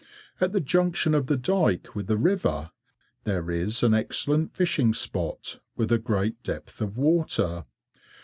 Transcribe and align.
At 0.39 0.51
the 0.51 0.59
junction 0.59 1.13
of 1.13 1.27
the 1.27 1.37
dyke 1.37 1.93
with 1.93 2.07
the 2.07 2.17
river 2.17 2.71
there 3.23 3.51
is 3.51 3.83
an 3.83 3.93
excellent 3.93 4.55
fishing 4.57 4.95
spot, 4.95 5.59
with 5.75 5.91
a 5.91 5.99
great 5.99 6.41
depth 6.41 6.81
of 6.81 6.97
water. 6.97 7.65